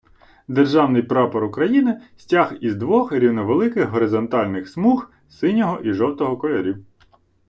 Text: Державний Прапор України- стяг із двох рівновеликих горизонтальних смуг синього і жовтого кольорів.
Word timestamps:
Державний 0.47 1.01
Прапор 1.01 1.43
України- 1.43 2.01
стяг 2.17 2.53
із 2.61 2.75
двох 2.75 3.11
рівновеликих 3.11 3.85
горизонтальних 3.89 4.69
смуг 4.69 5.11
синього 5.29 5.79
і 5.79 5.93
жовтого 5.93 6.37
кольорів. 6.37 6.85